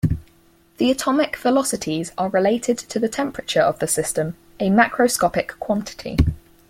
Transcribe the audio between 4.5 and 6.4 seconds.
a macroscopic quantity.